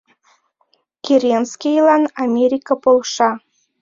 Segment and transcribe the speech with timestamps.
[1.05, 3.29] Керенскийлан Америка полша.